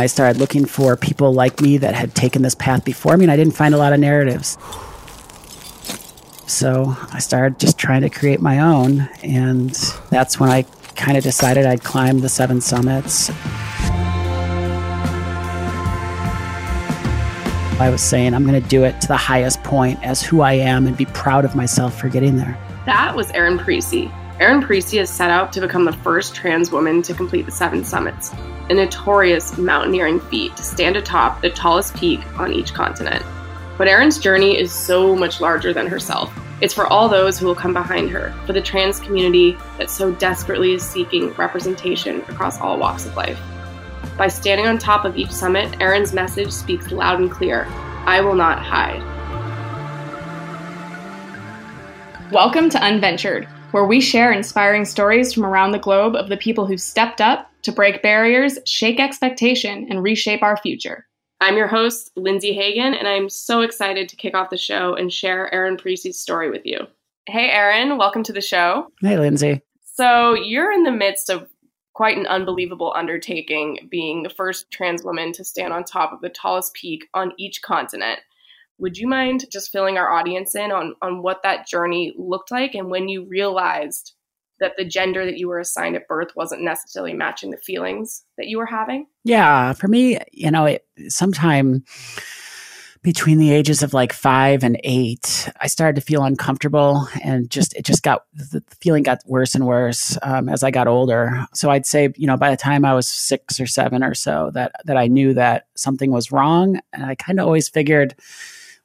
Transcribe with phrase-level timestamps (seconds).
[0.00, 3.30] I started looking for people like me that had taken this path before me, and
[3.30, 4.56] I didn't find a lot of narratives.
[6.46, 9.70] So I started just trying to create my own, and
[10.08, 10.62] that's when I
[10.96, 13.28] kind of decided I'd climb the seven summits.
[17.78, 20.54] I was saying I'm going to do it to the highest point as who I
[20.54, 22.58] am and be proud of myself for getting there.
[22.86, 24.10] That was Erin Parisi.
[24.40, 27.84] Erin Parisi has set out to become the first trans woman to complete the seven
[27.84, 28.32] summits,
[28.70, 33.22] a notorious mountaineering feat to stand atop the tallest peak on each continent.
[33.76, 36.32] But Erin's journey is so much larger than herself.
[36.62, 40.10] It's for all those who will come behind her, for the trans community that so
[40.12, 43.38] desperately is seeking representation across all walks of life.
[44.16, 47.66] By standing on top of each summit, Erin's message speaks loud and clear
[48.06, 49.02] I will not hide.
[52.32, 56.66] Welcome to Unventured where we share inspiring stories from around the globe of the people
[56.66, 61.06] who stepped up to break barriers, shake expectation, and reshape our future.
[61.40, 65.12] I'm your host, Lindsay Hagan, and I'm so excited to kick off the show and
[65.12, 66.86] share Erin Parisi's story with you.
[67.26, 68.88] Hey, Erin, welcome to the show.
[69.00, 69.62] Hey, Lindsay.
[69.82, 71.48] So, you're in the midst of
[71.94, 76.28] quite an unbelievable undertaking, being the first trans woman to stand on top of the
[76.30, 78.20] tallest peak on each continent.
[78.80, 82.74] Would you mind just filling our audience in on, on what that journey looked like
[82.74, 84.14] and when you realized
[84.58, 88.46] that the gender that you were assigned at birth wasn't necessarily matching the feelings that
[88.46, 89.06] you were having?
[89.22, 91.84] Yeah, for me, you know, it, sometime
[93.02, 97.74] between the ages of like five and eight, I started to feel uncomfortable and just,
[97.74, 101.46] it just got, the feeling got worse and worse um, as I got older.
[101.54, 104.50] So I'd say, you know, by the time I was six or seven or so,
[104.54, 106.80] that, that I knew that something was wrong.
[106.92, 108.14] And I kind of always figured,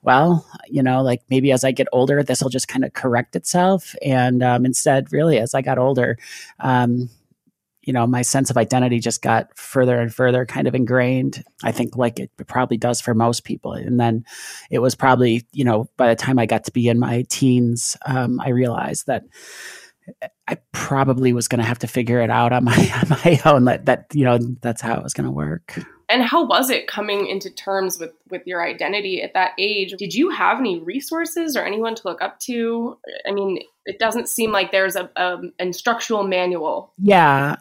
[0.06, 3.36] well, you know, like maybe as I get older, this will just kind of correct
[3.36, 3.96] itself.
[4.04, 6.18] And um, instead, really, as I got older,
[6.60, 7.10] um,
[7.82, 11.44] you know, my sense of identity just got further and further kind of ingrained.
[11.64, 13.74] I think like it probably does for most people.
[13.74, 14.26] And then
[14.72, 17.96] it was probably, you know, by the time I got to be in my teens,
[18.06, 19.24] um, I realized that
[20.48, 23.66] I probably was going to have to figure it out on my on my own.
[23.66, 25.80] That that you know that's how it was going to work
[26.10, 29.94] and how was it coming into terms with with your identity at that age?
[29.98, 32.98] Did you have any resources or anyone to look up to?
[33.28, 36.92] I mean it doesn't seem like there's a, a instructional manual.
[36.98, 37.58] Yeah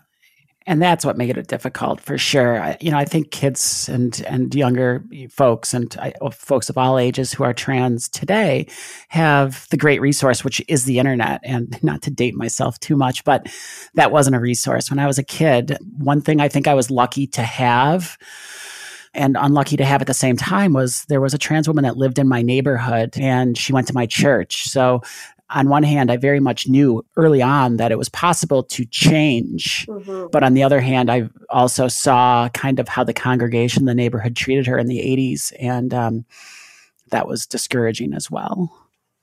[0.66, 2.60] and that's what made it difficult for sure.
[2.60, 6.78] I, you know, I think kids and and younger folks and I, oh, folks of
[6.78, 8.66] all ages who are trans today
[9.08, 11.40] have the great resource, which is the internet.
[11.44, 13.46] And not to date myself too much, but
[13.94, 15.76] that wasn't a resource when I was a kid.
[15.98, 18.16] One thing I think I was lucky to have
[19.14, 21.96] and unlucky to have at the same time was there was a trans woman that
[21.96, 24.64] lived in my neighborhood and she went to my church.
[24.64, 25.02] So
[25.50, 29.86] on one hand, I very much knew early on that it was possible to change.
[29.86, 30.28] Mm-hmm.
[30.32, 34.36] But on the other hand, I also saw kind of how the congregation, the neighborhood
[34.36, 35.52] treated her in the 80s.
[35.60, 36.24] And um,
[37.10, 38.72] that was discouraging as well.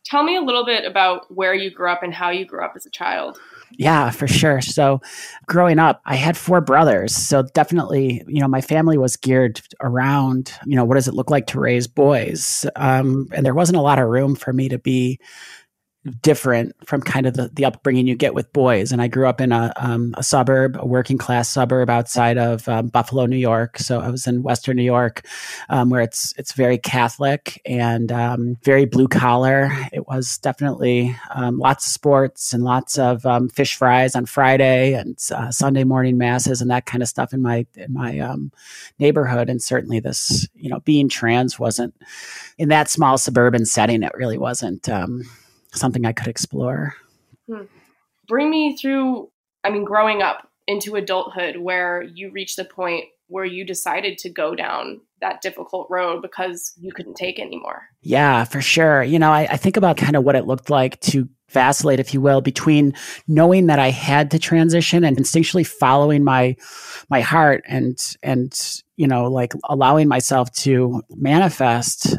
[0.04, 2.74] Tell me a little bit about where you grew up and how you grew up
[2.76, 3.40] as a child.
[3.78, 4.60] Yeah, for sure.
[4.60, 5.00] So,
[5.46, 7.16] growing up, I had four brothers.
[7.16, 11.30] So, definitely, you know, my family was geared around, you know, what does it look
[11.30, 12.66] like to raise boys?
[12.76, 15.20] Um, and there wasn't a lot of room for me to be
[16.22, 18.92] different from kind of the, the upbringing you get with boys.
[18.92, 22.68] And I grew up in a, um, a suburb, a working class suburb outside of
[22.68, 23.78] um, Buffalo, New York.
[23.78, 25.26] So I was in Western New York,
[25.70, 29.70] um, where it's it's very Catholic and um, very blue collar.
[29.94, 34.94] It was definitely um, lots of sports and lots of um, fish fries on Friday
[34.94, 38.36] and uh, Sunday morning masses and that kind of stuff in my in my
[38.98, 39.50] neighborhood.
[39.50, 41.94] And certainly this, you know, being trans wasn't
[42.58, 44.02] in that small suburban setting.
[44.02, 44.90] It really wasn't
[45.74, 46.96] something I could explore.
[47.50, 47.64] Hmm.
[48.28, 49.30] Bring me through,
[49.64, 54.30] I mean, growing up into adulthood where you reached the point where you decided to
[54.30, 57.84] go down that difficult road because you couldn't take anymore.
[58.02, 59.04] Yeah, for sure.
[59.04, 62.14] You know, I, I think about kind of what it looked like to vacillate, if
[62.14, 62.94] you will, between
[63.28, 66.56] knowing that I had to transition and instinctually following my
[67.10, 68.54] my heart and and
[68.98, 72.18] you know, like allowing myself to manifest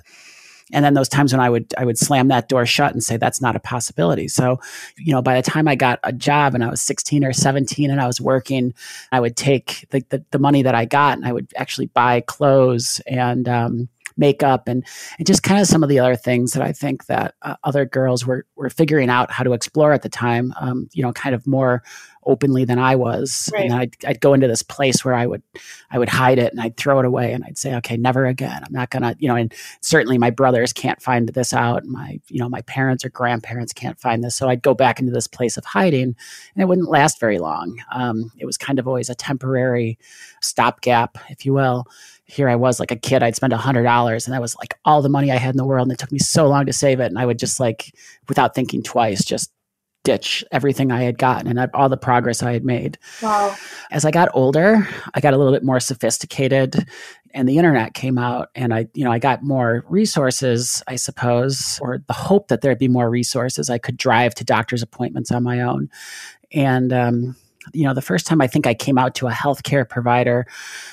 [0.73, 3.17] and then those times when I would I would slam that door shut and say
[3.17, 4.29] that's not a possibility.
[4.29, 4.61] So,
[4.97, 7.91] you know, by the time I got a job and I was 16 or 17
[7.91, 8.75] and I was working,
[9.13, 12.21] I would take the the, the money that I got and I would actually buy
[12.21, 14.85] clothes and um, makeup and
[15.19, 17.85] and just kind of some of the other things that I think that uh, other
[17.85, 20.53] girls were were figuring out how to explore at the time.
[20.61, 21.83] Um, you know, kind of more
[22.25, 23.51] openly than I was.
[23.53, 23.65] Right.
[23.65, 25.43] And I'd, I'd go into this place where I would,
[25.91, 28.63] I would hide it and I'd throw it away and I'd say, okay, never again.
[28.65, 31.85] I'm not gonna, you know, and certainly my brothers can't find this out.
[31.85, 34.37] My, you know, my parents or grandparents can't find this.
[34.37, 36.15] So I'd go back into this place of hiding
[36.55, 37.79] and it wouldn't last very long.
[37.93, 39.99] Um, it was kind of always a temporary
[40.41, 41.87] stopgap, if you will
[42.33, 44.79] here I was like a kid, I'd spend a hundred dollars and that was like
[44.87, 45.87] all the money I had in the world.
[45.87, 47.07] And it took me so long to save it.
[47.07, 47.95] And I would just like,
[48.27, 49.53] without thinking twice, just
[50.05, 52.99] ditch everything I had gotten and all the progress I had made.
[53.23, 53.55] Wow.
[53.91, 56.89] As I got older, I got a little bit more sophisticated
[57.35, 61.79] and the internet came out and I, you know, I got more resources, I suppose,
[61.83, 63.69] or the hope that there'd be more resources.
[63.69, 65.91] I could drive to doctor's appointments on my own.
[66.51, 67.37] And, um,
[67.73, 70.47] you know, the first time I think I came out to a healthcare provider,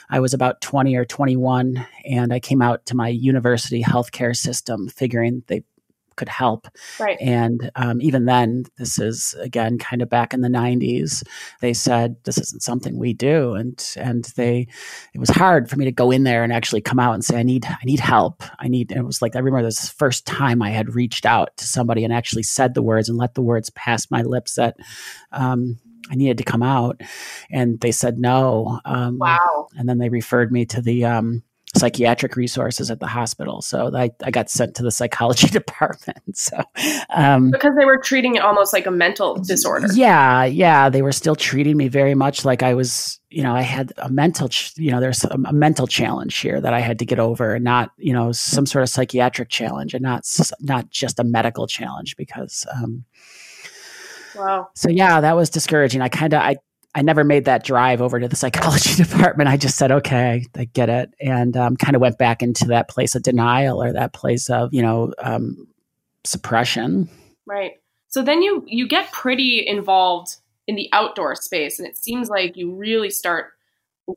[0.10, 4.88] I was about 20 or 21, and I came out to my university healthcare system
[4.88, 5.63] figuring they
[6.19, 6.68] could help.
[7.00, 7.18] Right.
[7.21, 11.24] And um, even then, this is again kind of back in the 90s.
[11.62, 14.68] They said this isn't something we do, and and they
[15.13, 17.39] it was hard for me to go in there and actually come out and say
[17.39, 18.44] I need I need help.
[18.60, 18.92] I need.
[18.92, 22.13] It was like I remember this first time I had reached out to somebody and
[22.13, 24.75] actually said the words and let the words pass my lips that.
[25.31, 27.01] Um, I needed to come out,
[27.51, 28.79] and they said no.
[28.85, 29.67] Um, wow!
[29.77, 31.44] And then they referred me to the um,
[31.75, 33.61] psychiatric resources at the hospital.
[33.61, 36.38] So I, I got sent to the psychology department.
[36.38, 36.57] So
[37.09, 39.88] um, because they were treating it almost like a mental disorder.
[39.94, 43.19] Yeah, yeah, they were still treating me very much like I was.
[43.31, 44.50] You know, I had a mental.
[44.50, 47.53] Ch- you know, there's a, a, mental challenge here that I had to get over,
[47.53, 50.25] and not you know some sort of psychiatric challenge, and not
[50.62, 52.65] not just a medical challenge because.
[52.75, 53.05] Um,
[54.39, 54.69] Wow.
[54.75, 56.01] So yeah, that was discouraging.
[56.01, 56.57] I kind of I
[56.95, 59.50] I never made that drive over to the psychology department.
[59.50, 62.89] I just said, okay, I get it, and um, kind of went back into that
[62.89, 65.68] place of denial or that place of you know um,
[66.24, 67.09] suppression.
[67.45, 67.74] Right.
[68.07, 70.38] So then you you get pretty involved
[70.68, 73.51] in the outdoor space, and it seems like you really start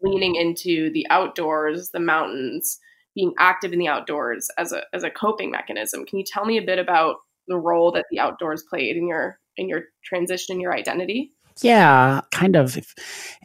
[0.00, 2.78] leaning into the outdoors, the mountains,
[3.14, 6.06] being active in the outdoors as a as a coping mechanism.
[6.06, 7.16] Can you tell me a bit about
[7.48, 11.32] the role that the outdoors played in your in your transition, your identity?
[11.60, 12.78] Yeah, kind of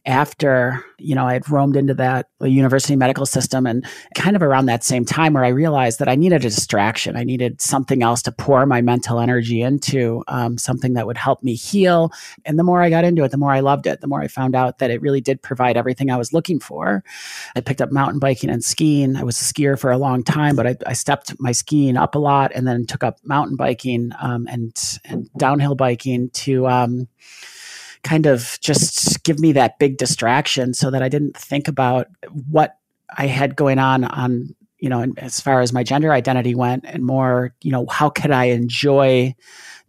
[0.05, 4.67] after, you know, I had roamed into that university medical system and kind of around
[4.67, 7.17] that same time where I realized that I needed a distraction.
[7.17, 11.43] I needed something else to pour my mental energy into, um, something that would help
[11.43, 12.13] me heal.
[12.45, 14.29] And the more I got into it, the more I loved it, the more I
[14.29, 17.03] found out that it really did provide everything I was looking for.
[17.55, 19.17] I picked up mountain biking and skiing.
[19.17, 22.15] I was a skier for a long time, but I, I stepped my skiing up
[22.15, 27.09] a lot and then took up mountain biking um, and, and downhill biking to, um,
[28.03, 32.07] kind of just give me that big distraction so that I didn't think about
[32.49, 32.77] what
[33.17, 37.03] I had going on on you know as far as my gender identity went and
[37.03, 39.35] more you know how could I enjoy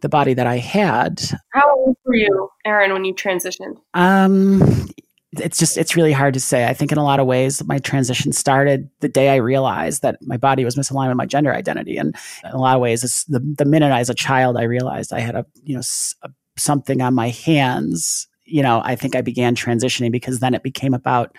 [0.01, 1.21] the body that I had.
[1.51, 3.77] How old were you, Erin, when you transitioned?
[3.93, 4.87] Um
[5.33, 6.65] it's just it's really hard to say.
[6.65, 10.17] I think in a lot of ways my transition started the day I realized that
[10.21, 13.25] my body was misaligned with my gender identity, and in a lot of ways, it's
[13.25, 15.81] the the minute I was a child I realized I had a you know
[16.23, 16.29] a
[16.59, 20.93] something on my hands, you know, I think I began transitioning because then it became
[20.93, 21.35] about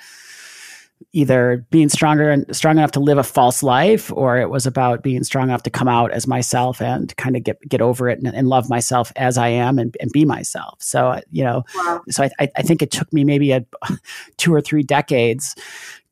[1.13, 5.03] either being stronger and strong enough to live a false life or it was about
[5.03, 8.19] being strong enough to come out as myself and kind of get get over it
[8.19, 10.77] and, and love myself as I am and, and be myself.
[10.81, 12.03] So, uh, you know, wow.
[12.11, 13.65] so I, I think it took me maybe a
[14.37, 15.55] two or three decades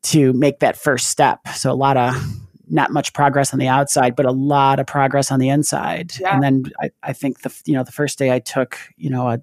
[0.01, 1.47] to make that first step.
[1.49, 2.15] So a lot of
[2.69, 6.13] not much progress on the outside, but a lot of progress on the inside.
[6.19, 6.33] Yeah.
[6.33, 9.27] And then I, I think the you know the first day I took you know
[9.27, 9.41] a,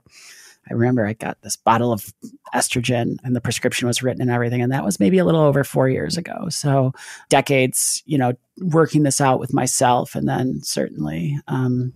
[0.69, 2.12] I remember I got this bottle of
[2.55, 5.65] estrogen and the prescription was written and everything, and that was maybe a little over
[5.65, 6.48] four years ago.
[6.48, 6.93] So
[7.29, 11.39] decades, you know, working this out with myself, and then certainly.
[11.48, 11.93] Um,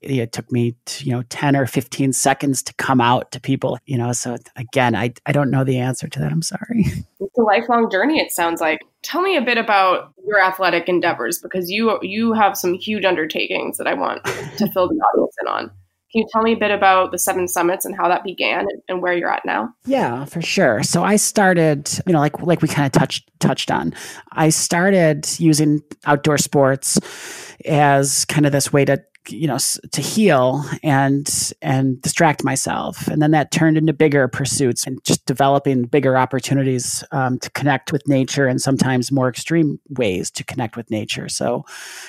[0.00, 3.78] it took me to, you know 10 or 15 seconds to come out to people
[3.84, 6.84] you know so again i, I don't know the answer to that i'm sorry
[7.20, 11.38] it's a lifelong journey it sounds like tell me a bit about your athletic endeavors
[11.38, 14.24] because you you have some huge undertakings that i want
[14.56, 15.70] to fill the audience in on
[16.12, 18.82] can you tell me a bit about the seven summits and how that began and,
[18.88, 19.72] and where you're at now?
[19.84, 20.82] Yeah, for sure.
[20.82, 23.94] So I started, you know, like like we kind of touched touched on.
[24.32, 26.98] I started using outdoor sports
[27.64, 29.58] as kind of this way to you know
[29.92, 33.06] to heal and and distract myself.
[33.08, 37.92] And then that turned into bigger pursuits and just developing bigger opportunities um, to connect
[37.92, 41.28] with nature and sometimes more extreme ways to connect with nature.
[41.28, 41.64] So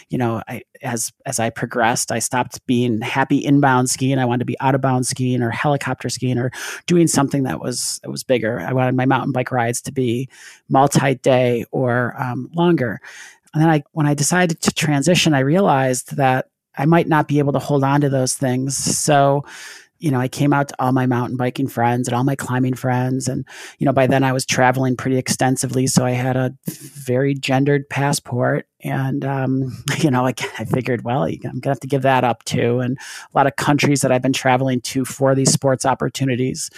[0.10, 4.18] you know I, as as i progressed i stopped being happy inbound skiing.
[4.18, 6.52] I wanted to be out of bound skiing or helicopter skiing or
[6.86, 8.60] doing something that was that was bigger.
[8.60, 10.30] I wanted my mountain bike rides to be
[10.70, 13.00] multi-day or um, longer.
[13.54, 16.48] And then I, when I decided to transition, I realized that
[16.78, 18.78] I might not be able to hold on to those things.
[18.78, 19.44] So
[20.02, 22.74] you know, I came out to all my mountain biking friends and all my climbing
[22.74, 23.28] friends.
[23.28, 23.46] And,
[23.78, 25.86] you know, by then I was traveling pretty extensively.
[25.86, 28.68] So I had a very gendered passport.
[28.84, 32.24] And, um, you know, I, I figured, well, I'm going to have to give that
[32.24, 32.80] up too.
[32.80, 36.72] And a lot of countries that I've been traveling to for these sports opportunities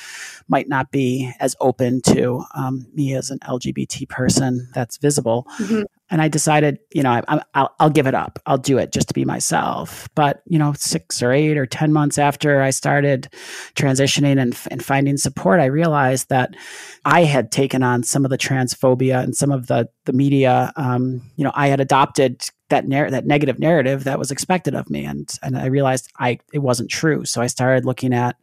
[0.50, 5.48] might not be as open to um, me as an LGBT person that's visible.
[5.60, 7.24] Mm-hmm and I decided, you know,
[7.56, 8.38] I, will give it up.
[8.46, 10.08] I'll do it just to be myself.
[10.14, 13.30] But you know, six or eight or ten months after I started
[13.74, 16.56] transitioning and, and finding support, I realized that
[17.04, 20.72] I had taken on some of the transphobia and some of the the media.
[20.76, 24.92] Um, you know, I had adopted that narr- that negative narrative that was expected of
[24.92, 27.26] me, and and I realized I it wasn't true.
[27.26, 28.36] So I started looking at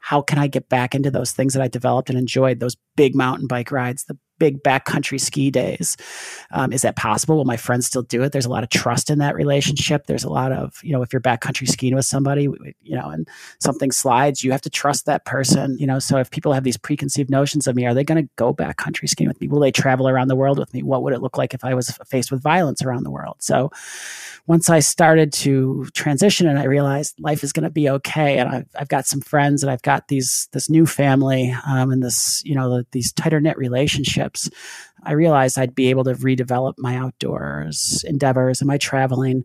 [0.00, 3.14] how can I get back into those things that I developed and enjoyed, those big
[3.14, 5.96] mountain bike rides, the big backcountry ski days.
[6.50, 7.36] Um, is that possible?
[7.36, 8.32] Will my friends still do it?
[8.32, 10.06] There's a lot of trust in that relationship.
[10.06, 12.48] There's a lot of, you know, if you're backcountry skiing with somebody,
[12.82, 13.28] you know, and
[13.60, 15.98] something slides, you have to trust that person, you know.
[15.98, 19.08] So if people have these preconceived notions of me, are they going to go backcountry
[19.08, 19.48] skiing with me?
[19.48, 20.82] Will they travel around the world with me?
[20.82, 23.36] What would it look like if I was faced with violence around the world?
[23.40, 23.70] So
[24.46, 28.48] once I started to transition and I realized life is going to be okay, and
[28.48, 32.42] I've, I've, got some friends and I've got these this new family um, and this
[32.44, 34.25] you know the, these tighter knit relationships,
[35.02, 39.44] I realized I'd be able to redevelop my outdoors endeavors and my traveling,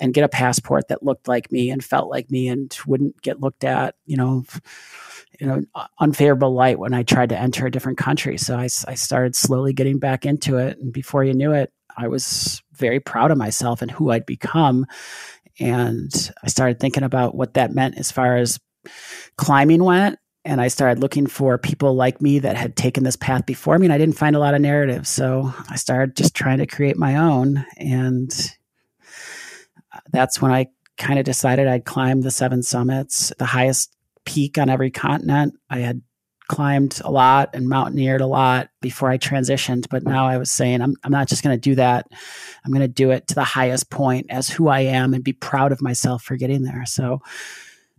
[0.00, 3.40] and get a passport that looked like me and felt like me and wouldn't get
[3.40, 4.44] looked at you know
[5.40, 5.62] you know
[5.98, 8.38] unfavorable light when I tried to enter a different country.
[8.38, 12.08] So I, I started slowly getting back into it, and before you knew it, I
[12.08, 14.86] was very proud of myself and who I'd become.
[15.58, 18.58] And I started thinking about what that meant as far as
[19.36, 20.18] climbing went.
[20.44, 23.86] And I started looking for people like me that had taken this path before me.
[23.86, 25.08] And I didn't find a lot of narratives.
[25.10, 27.64] So I started just trying to create my own.
[27.76, 28.32] And
[29.94, 33.94] uh, that's when I kind of decided I'd climb the seven summits, the highest
[34.24, 35.54] peak on every continent.
[35.68, 36.00] I had
[36.48, 39.86] climbed a lot and mountaineered a lot before I transitioned.
[39.88, 42.08] But now I was saying, I'm, I'm not just going to do that.
[42.64, 45.32] I'm going to do it to the highest point as who I am and be
[45.32, 46.84] proud of myself for getting there.
[46.86, 47.20] So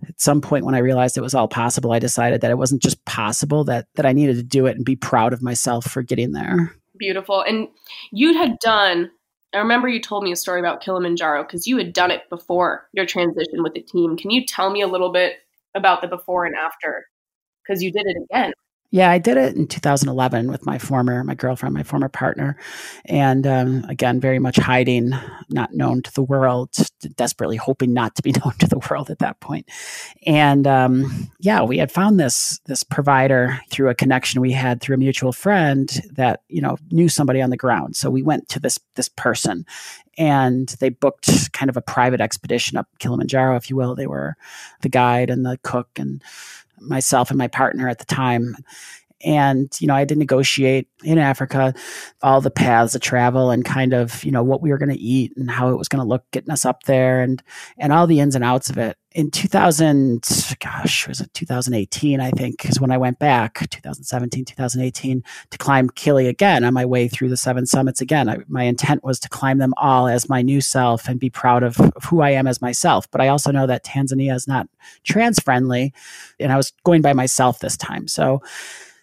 [0.08, 2.82] at some point when I realized it was all possible, I decided that it wasn't
[2.82, 6.02] just possible, that, that I needed to do it and be proud of myself for
[6.02, 6.76] getting there.
[6.98, 7.42] Beautiful.
[7.42, 7.68] And
[8.12, 9.12] you had done
[9.54, 12.88] I remember you told me a story about Kilimanjaro because you had done it before
[12.94, 14.16] your transition with the team.
[14.16, 15.40] Can you tell me a little bit
[15.76, 17.06] about the before and after?
[17.64, 18.54] because you did it again.
[18.94, 22.58] Yeah, I did it in 2011 with my former, my girlfriend, my former partner.
[23.06, 25.14] And um, again, very much hiding,
[25.50, 26.76] not known to the world,
[27.16, 29.70] desperately hoping not to be known to the world at that point.
[30.28, 34.96] And um, yeah, we had found this, this provider through a connection we had through
[34.96, 37.96] a mutual friend that, you know, knew somebody on the ground.
[37.96, 39.66] So we went to this, this person
[40.18, 43.96] and they booked kind of a private expedition up Kilimanjaro, if you will.
[43.96, 44.36] They were
[44.82, 46.22] the guide and the cook and
[46.82, 48.56] myself and my partner at the time.
[49.24, 51.74] And, you know, I had to negotiate in Africa
[52.22, 55.00] all the paths of travel and kind of, you know, what we were going to
[55.00, 57.42] eat and how it was going to look getting us up there and,
[57.78, 58.98] and all the ins and outs of it.
[59.14, 60.26] In 2000,
[60.62, 65.90] gosh, was it 2018, I think, is when I went back, 2017, 2018, to climb
[65.90, 68.30] Kili again on my way through the seven summits again.
[68.30, 71.62] I, my intent was to climb them all as my new self and be proud
[71.62, 73.12] of, of who I am as myself.
[73.12, 74.70] But I also know that Tanzania is not
[75.04, 75.94] trans friendly.
[76.40, 78.08] And I was going by myself this time.
[78.08, 78.42] So,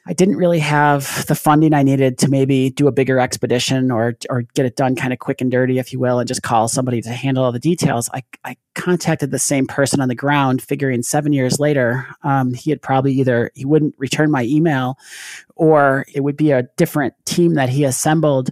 [0.09, 4.17] I didn't really have the funding I needed to maybe do a bigger expedition or
[4.31, 6.67] or get it done kind of quick and dirty, if you will, and just call
[6.67, 8.09] somebody to handle all the details.
[8.15, 12.71] I, I contacted the same person on the ground, figuring seven years later, um, he
[12.71, 14.97] had probably either he wouldn't return my email,
[15.57, 18.49] or it would be a different team that he assembled.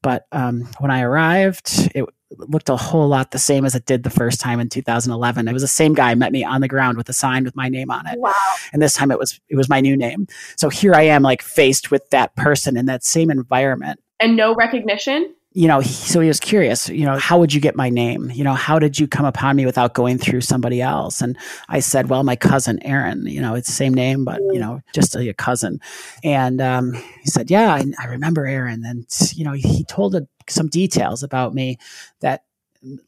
[0.00, 2.04] But um, when I arrived, it
[2.36, 5.48] looked a whole lot the same as it did the first time in 2011.
[5.48, 7.68] It was the same guy met me on the ground with a sign with my
[7.68, 8.18] name on it.
[8.18, 8.34] Wow.
[8.72, 10.26] And this time it was it was my new name.
[10.56, 14.00] So here I am like faced with that person in that same environment.
[14.20, 15.34] And no recognition?
[15.58, 18.30] You know, he, so he was curious, you know, how would you get my name?
[18.30, 21.20] You know, how did you come upon me without going through somebody else?
[21.20, 21.36] And
[21.68, 24.80] I said, well, my cousin Aaron, you know, it's the same name, but, you know,
[24.94, 25.80] just a, a cousin.
[26.22, 28.84] And um, he said, yeah, I, I remember Aaron.
[28.84, 30.14] And, you know, he told
[30.48, 31.78] some details about me
[32.20, 32.44] that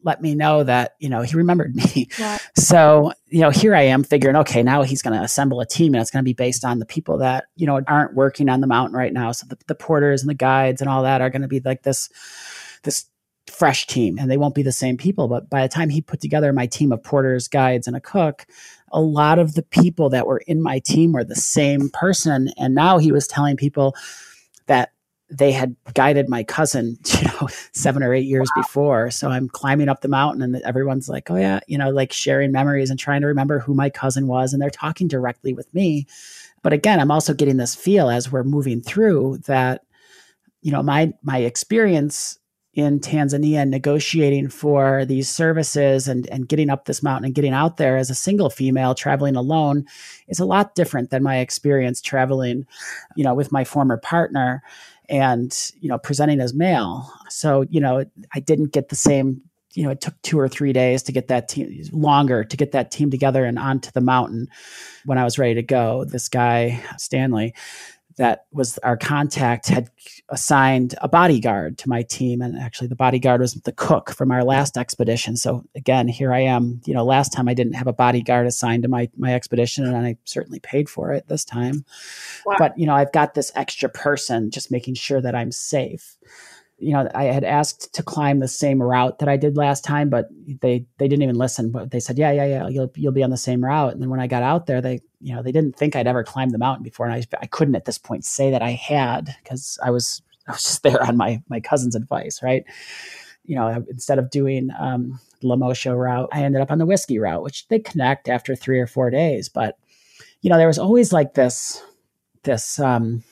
[0.03, 2.09] let me know that you know he remembered me.
[2.19, 2.39] Yeah.
[2.57, 5.95] so you know here i am figuring okay now he's going to assemble a team
[5.95, 8.61] and it's going to be based on the people that you know aren't working on
[8.61, 9.33] the mountain right now.
[9.33, 11.83] So the, the porters and the guides and all that are going to be like
[11.83, 12.09] this
[12.83, 13.07] this
[13.47, 15.27] fresh team and they won't be the same people.
[15.27, 18.47] But by the time he put together my team of porters guides and a cook
[18.93, 22.51] a lot of the people that were in my team were the same person.
[22.57, 23.95] And now he was telling people
[24.67, 24.93] that
[25.31, 28.63] they had guided my cousin, you know, seven or eight years wow.
[28.63, 29.11] before.
[29.11, 32.53] So I'm climbing up the mountain and everyone's like, oh, yeah, you know, like sharing
[32.53, 34.53] memories and trying to remember who my cousin was.
[34.53, 36.07] And they're talking directly with me.
[36.63, 39.83] But again, I'm also getting this feel as we're moving through that,
[40.63, 42.39] you know, my my experience
[42.75, 47.79] in Tanzania negotiating for these services and, and getting up this mountain and getting out
[47.79, 49.85] there as a single female traveling alone
[50.29, 52.65] is a lot different than my experience traveling,
[53.17, 54.63] you know, with my former partner
[55.11, 57.13] and, you know, presenting as male.
[57.29, 59.43] So, you know, I didn't get the same,
[59.75, 62.73] you know, it took two or three days to get that team longer to get
[62.73, 64.49] that team together and onto the mountain
[65.05, 66.05] when I was ready to go.
[66.05, 67.55] This guy, Stanley,
[68.21, 69.89] that was our contact had
[70.29, 74.45] assigned a bodyguard to my team and actually the bodyguard was the cook from our
[74.45, 75.39] last expedition.
[75.39, 78.83] So again here i am you know last time i didn't have a bodyguard assigned
[78.83, 81.87] to my my expedition and i certainly paid for it this time.
[82.45, 82.57] Wow.
[82.59, 86.19] but you know i've got this extra person just making sure that i'm safe
[86.81, 90.09] you know, I had asked to climb the same route that I did last time,
[90.09, 90.29] but
[90.61, 91.71] they they didn't even listen.
[91.71, 94.11] But they said, "Yeah, yeah, yeah, you'll you'll be on the same route." And then
[94.11, 96.59] when I got out there, they you know they didn't think I'd ever climbed the
[96.59, 99.91] mountain before, and I I couldn't at this point say that I had because I
[99.91, 102.65] was I was just there on my my cousin's advice, right?
[103.45, 107.19] You know, instead of doing um, the Lemosho route, I ended up on the whiskey
[107.19, 109.49] route, which they connect after three or four days.
[109.49, 109.77] But
[110.41, 111.83] you know, there was always like this
[112.43, 113.23] this um,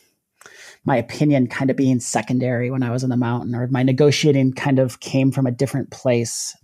[0.84, 4.52] my opinion kind of being secondary when I was in the mountain, or my negotiating
[4.54, 6.56] kind of came from a different place.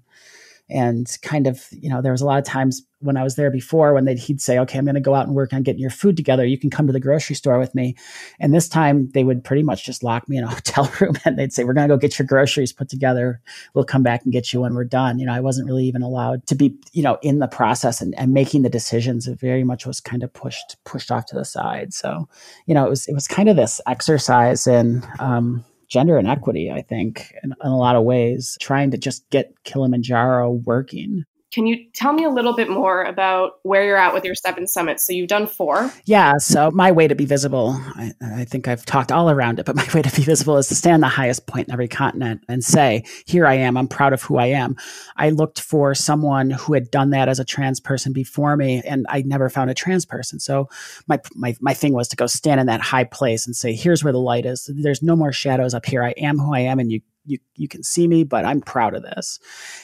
[0.70, 3.50] And kind of, you know, there was a lot of times when I was there
[3.50, 5.90] before when he'd say, okay, I'm going to go out and work on getting your
[5.90, 6.44] food together.
[6.44, 7.94] You can come to the grocery store with me.
[8.40, 11.38] And this time they would pretty much just lock me in a hotel room and
[11.38, 13.40] they'd say, we're going to go get your groceries put together.
[13.74, 15.18] We'll come back and get you when we're done.
[15.18, 18.14] You know, I wasn't really even allowed to be, you know, in the process and,
[18.16, 19.28] and making the decisions.
[19.28, 21.92] It very much was kind of pushed, pushed off to the side.
[21.92, 22.28] So,
[22.66, 26.82] you know, it was, it was kind of this exercise in, um, gender inequity, I
[26.82, 31.24] think, in, in, a lot of ways, trying to just get Kilimanjaro working.
[31.54, 34.66] Can you tell me a little bit more about where you're at with your seven
[34.66, 35.06] summits?
[35.06, 35.92] So you've done four.
[36.04, 36.36] Yeah.
[36.38, 39.76] So my way to be visible, I, I, think I've talked all around it, but
[39.76, 42.64] my way to be visible is to stand the highest point in every continent and
[42.64, 43.76] say, here I am.
[43.76, 44.74] I'm proud of who I am.
[45.16, 49.06] I looked for someone who had done that as a trans person before me, and
[49.08, 50.40] I never found a trans person.
[50.40, 50.68] So
[51.06, 54.02] my, my, my thing was to go stand in that high place and say, here's
[54.02, 54.68] where the light is.
[54.74, 56.02] There's no more shadows up here.
[56.02, 58.94] I am who I am, and you you you can see me, but I'm proud
[58.94, 59.38] of this.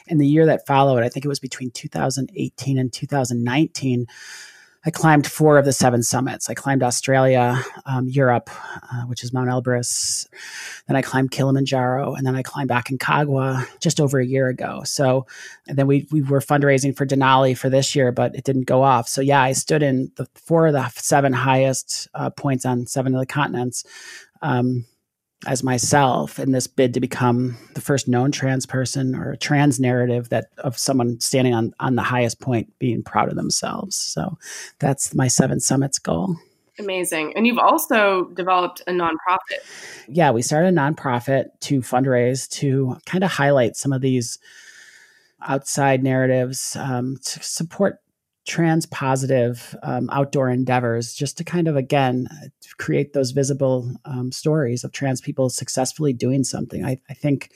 [0.07, 4.07] In the year that followed, I think it was between 2018 and 2019.
[4.83, 6.49] I climbed four of the seven summits.
[6.49, 8.49] I climbed Australia, um, Europe,
[8.91, 10.27] uh, which is Mount Elbrus.
[10.87, 14.81] Then I climbed Kilimanjaro, and then I climbed Aconcagua just over a year ago.
[14.85, 15.27] So,
[15.69, 18.83] and then we we were fundraising for Denali for this year, but it didn't go
[18.83, 19.07] off.
[19.07, 23.15] So yeah, I stood in the four of the seven highest uh, points on seven
[23.15, 23.85] of the continents.
[24.41, 24.87] Um,
[25.47, 29.81] as myself in this bid to become the first known trans person or a trans
[29.81, 33.97] narrative that of someone standing on on the highest point being proud of themselves.
[33.97, 34.37] So
[34.79, 36.37] that's my seven summits goal.
[36.79, 37.35] Amazing.
[37.37, 39.61] And you've also developed a nonprofit.
[40.09, 44.39] Yeah we started a nonprofit to fundraise to kind of highlight some of these
[45.43, 47.99] outside narratives um, to support
[48.51, 52.27] trans positive um, outdoor endeavors just to kind of again
[52.79, 56.85] create those visible um, stories of trans people successfully doing something.
[56.85, 57.53] I, I, think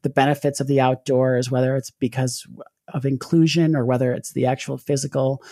[0.00, 2.46] the benefits of the outdoors whether it's because
[2.88, 5.42] of inclusion or whether it's the actual physical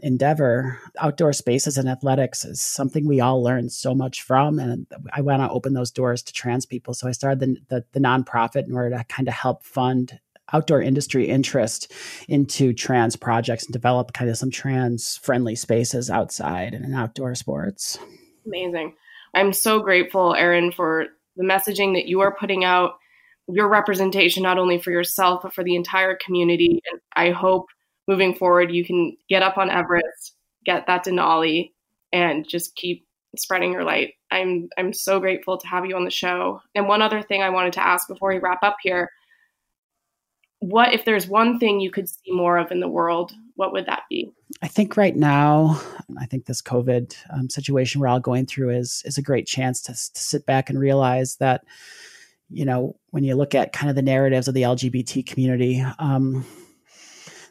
[0.00, 5.22] endeavor outdoor spaces and athletics is something we all learn so much from and i
[5.22, 6.92] want to open those doors to trans people.
[6.92, 10.20] So i started the, the, the nonprofit in order to kind of help fund
[10.54, 11.92] outdoor industry interest
[12.28, 17.34] into trans projects and develop kind of some trans friendly spaces outside and in outdoor
[17.34, 17.98] sports.
[18.46, 18.94] Amazing.
[19.34, 22.94] I'm so grateful, Erin, for the messaging that you are putting out,
[23.48, 26.80] your representation, not only for yourself, but for the entire community.
[26.90, 27.66] And I hope
[28.08, 31.72] moving forward, you can get up on Everest, get that Denali,
[32.12, 34.14] and just keep spreading your light.
[34.30, 36.60] I'm I'm so grateful to have you on the show.
[36.74, 39.10] And one other thing I wanted to ask before we wrap up here
[40.60, 43.86] what if there's one thing you could see more of in the world what would
[43.86, 44.32] that be?
[44.62, 45.80] I think right now
[46.18, 49.80] i think this covid um, situation we're all going through is is a great chance
[49.82, 51.64] to, to sit back and realize that
[52.50, 56.44] you know when you look at kind of the narratives of the lgbt community um,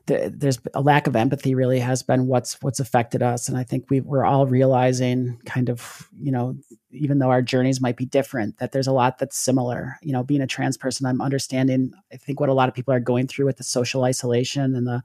[0.05, 3.47] the, there's a lack of empathy really has been what's what's affected us.
[3.47, 6.57] And i think we, we're all realizing kind of you know
[6.93, 9.97] even though our journeys might be different, that there's a lot that's similar.
[10.01, 12.93] You know, being a trans person, I'm understanding, I think, what a lot of people
[12.93, 15.03] are going through with the social isolation and the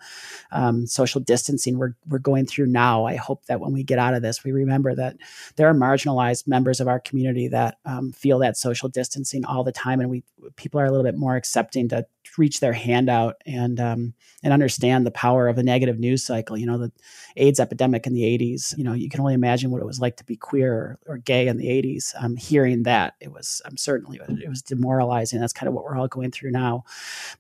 [0.53, 3.07] um, social distancing we're, we're going through now.
[3.07, 5.17] I hope that when we get out of this, we remember that
[5.57, 9.73] there are marginalized members of our community that um, feel that social distancing all the
[9.73, 10.01] time.
[10.01, 10.25] And we
[10.57, 14.53] people are a little bit more accepting to reach their hand out and um, and
[14.53, 16.57] understand the power of a negative news cycle.
[16.57, 16.93] You know, the
[17.37, 18.77] AIDS epidemic in the 80s.
[18.77, 21.17] You know, you can only imagine what it was like to be queer or, or
[21.19, 21.78] gay in the 80s.
[22.19, 25.41] Um, hearing that, it was um, certainly it was demoralizing.
[25.41, 26.85] That's kind of what we're all going through now.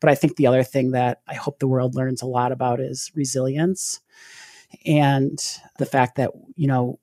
[0.01, 2.81] But I think the other thing that I hope the world learns a lot about
[2.81, 4.01] is resilience
[4.85, 5.39] and
[5.79, 6.99] the fact that you know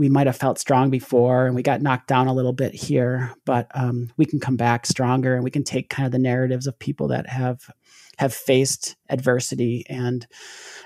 [0.00, 3.34] we might have felt strong before and we got knocked down a little bit here,
[3.44, 6.66] but um, we can come back stronger and we can take kind of the narratives
[6.66, 7.70] of people that have
[8.16, 10.26] have faced adversity and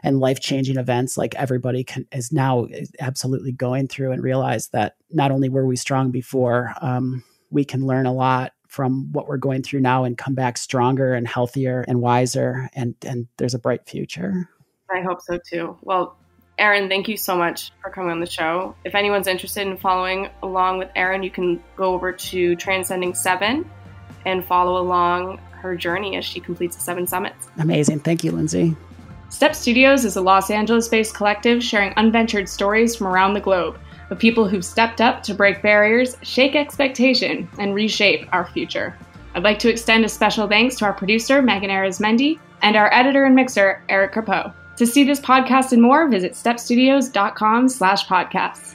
[0.02, 2.66] and life changing events like everybody can is now
[2.98, 7.86] absolutely going through and realize that not only were we strong before, um, we can
[7.86, 11.84] learn a lot from what we're going through now and come back stronger and healthier
[11.86, 14.50] and wiser and and there's a bright future.
[14.90, 15.78] I hope so too.
[15.82, 16.18] Well,
[16.58, 18.76] Erin, thank you so much for coming on the show.
[18.84, 23.68] If anyone's interested in following along with Erin, you can go over to Transcending Seven
[24.24, 27.48] and follow along her journey as she completes the seven summits.
[27.58, 28.00] Amazing.
[28.00, 28.76] Thank you, Lindsay.
[29.30, 33.78] Step Studios is a Los Angeles based collective sharing unventured stories from around the globe
[34.10, 38.96] of people who've stepped up to break barriers, shake expectation, and reshape our future.
[39.34, 43.24] I'd like to extend a special thanks to our producer, Megan Arizmendi, and our editor
[43.24, 44.54] and mixer, Eric Carpeau.
[44.76, 48.73] To see this podcast and more, visit stepstudios.com slash podcasts.